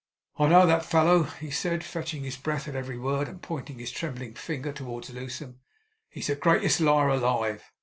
[0.39, 3.91] 'I know that fellow,' he said, fetching his breath at every word, and pointing his
[3.91, 5.59] trembling finger towards Lewsome.
[6.09, 7.71] 'He's the greatest liar alive.